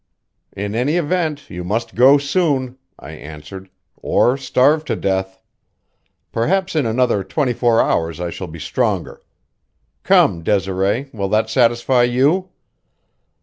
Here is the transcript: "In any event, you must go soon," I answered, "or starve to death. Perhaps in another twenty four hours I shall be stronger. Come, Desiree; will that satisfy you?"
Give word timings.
"In 0.57 0.73
any 0.73 0.95
event, 0.95 1.47
you 1.51 1.63
must 1.63 1.93
go 1.93 2.17
soon," 2.17 2.79
I 2.97 3.11
answered, 3.11 3.69
"or 3.97 4.35
starve 4.35 4.83
to 4.85 4.95
death. 4.95 5.39
Perhaps 6.31 6.75
in 6.75 6.87
another 6.87 7.23
twenty 7.23 7.53
four 7.53 7.79
hours 7.79 8.19
I 8.19 8.31
shall 8.31 8.47
be 8.47 8.57
stronger. 8.59 9.21
Come, 10.01 10.41
Desiree; 10.41 11.11
will 11.13 11.29
that 11.29 11.51
satisfy 11.51 12.01
you?" 12.01 12.49